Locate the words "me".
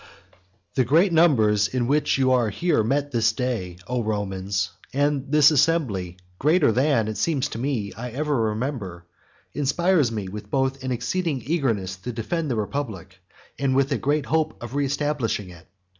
7.59-7.93, 10.11-10.27